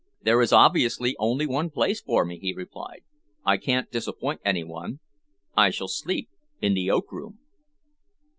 [0.19, 3.03] "There is obviously only one place for me," he replied.
[3.45, 4.99] "I can't disappoint any one.
[5.55, 6.27] I shall sleep
[6.59, 7.37] in the oak room."